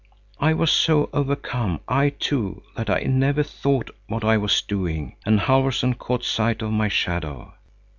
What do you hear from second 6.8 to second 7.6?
shadow.